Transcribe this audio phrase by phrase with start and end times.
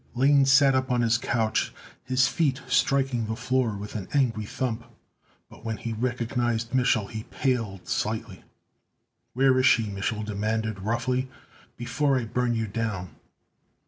[0.15, 1.71] Lane sat up on his couch,
[2.03, 4.83] his feet striking the floor with an angry thump.
[5.47, 8.43] But when he recognized Mich'l he paled slightly.
[9.33, 11.29] "Where is she?" Mich'l demanded roughly,
[11.77, 13.09] "before I burn you down!"